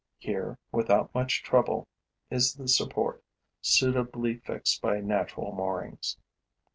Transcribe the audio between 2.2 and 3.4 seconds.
is the support,